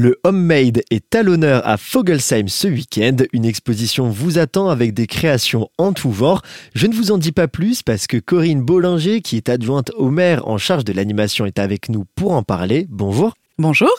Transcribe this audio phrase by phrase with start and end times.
[0.00, 3.16] Le Homemade est à l'honneur à Fogelsheim ce week-end.
[3.34, 6.40] Une exposition vous attend avec des créations en tout genre.
[6.74, 10.08] Je ne vous en dis pas plus parce que Corinne Bollinger, qui est adjointe au
[10.08, 12.86] maire en charge de l'animation, est avec nous pour en parler.
[12.88, 13.34] Bonjour.
[13.58, 13.90] Bonjour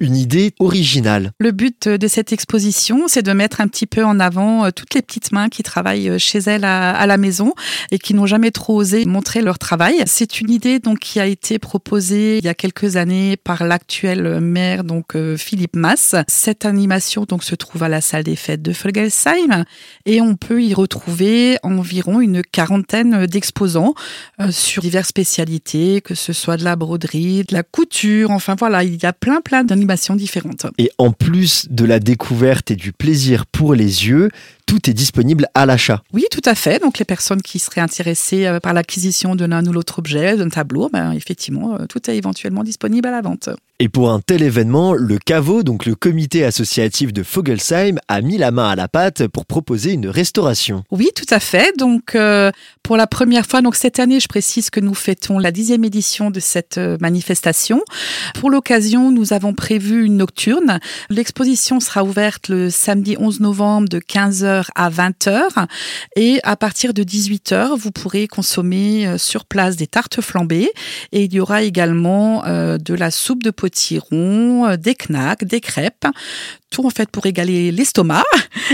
[0.00, 1.32] une idée originale.
[1.38, 4.94] Le but de cette exposition, c'est de mettre un petit peu en avant euh, toutes
[4.94, 7.52] les petites mains qui travaillent euh, chez elles à, la maison
[7.90, 10.02] et qui n'ont jamais trop osé montrer leur travail.
[10.06, 14.40] C'est une idée donc qui a été proposée il y a quelques années par l'actuel
[14.40, 16.16] maire donc euh, Philippe Mass.
[16.26, 19.64] Cette animation donc se trouve à la salle des fêtes de Folgelsheim
[20.06, 23.94] et on peut y retrouver environ une quarantaine d'exposants
[24.50, 29.00] sur diverses spécialités, que ce soit de la broderie, de la couture, enfin voilà, il
[29.00, 29.83] y a plein plein d'animations
[30.16, 30.66] différentes.
[30.78, 34.30] Et en plus de la découverte et du plaisir pour les yeux,
[34.74, 36.02] tout est disponible à l'achat.
[36.12, 36.80] Oui, tout à fait.
[36.80, 40.48] Donc les personnes qui seraient intéressées euh, par l'acquisition de l'un ou l'autre objet, d'un
[40.48, 43.50] tableau, ben, effectivement, euh, tout est éventuellement disponible à la vente.
[43.80, 48.38] Et pour un tel événement, le CAVO, donc le comité associatif de Fogelsheim, a mis
[48.38, 50.84] la main à la pâte pour proposer une restauration.
[50.90, 51.76] Oui, tout à fait.
[51.76, 52.50] Donc euh,
[52.82, 56.30] pour la première fois, donc cette année, je précise que nous fêtons la dixième édition
[56.30, 57.82] de cette manifestation.
[58.38, 60.78] Pour l'occasion, nous avons prévu une nocturne.
[61.10, 65.66] L'exposition sera ouverte le samedi 11 novembre de 15h à 20h.
[66.16, 70.70] Et à partir de 18h, vous pourrez consommer euh, sur place des tartes flambées.
[71.12, 75.60] Et il y aura également euh, de la soupe de potiron, euh, des knacks, des
[75.60, 76.06] crêpes
[76.74, 78.24] tout en fait pour égaler l'estomac.